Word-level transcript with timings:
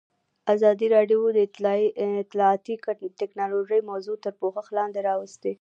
ازادي 0.53 0.87
راډیو 0.95 1.19
د 1.35 1.37
اطلاعاتی 2.23 2.75
تکنالوژي 3.21 3.79
موضوع 3.91 4.15
تر 4.23 4.31
پوښښ 4.41 4.65
لاندې 4.77 4.99
راوستې. 5.09 5.49